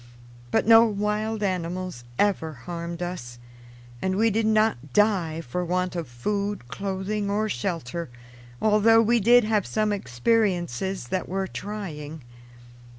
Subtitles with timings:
[0.49, 3.37] But no wild animals ever harmed us,
[4.01, 8.09] and we did not die for want of food, clothing, or shelter,
[8.59, 12.23] although we did have some experiences that were trying.